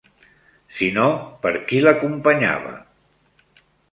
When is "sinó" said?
0.79-1.03